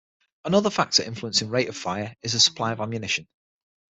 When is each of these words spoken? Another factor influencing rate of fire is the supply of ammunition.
Another 0.45 0.71
factor 0.71 1.03
influencing 1.03 1.49
rate 1.49 1.69
of 1.69 1.77
fire 1.77 2.15
is 2.23 2.31
the 2.33 2.39
supply 2.39 2.71
of 2.71 2.79
ammunition. 2.81 3.27